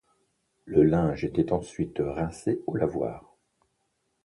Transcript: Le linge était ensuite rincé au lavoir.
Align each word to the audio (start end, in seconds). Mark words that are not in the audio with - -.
Le 0.65 0.81
linge 0.81 1.25
était 1.25 1.51
ensuite 1.53 1.97
rincé 2.03 2.59
au 2.65 2.75
lavoir. 2.75 3.35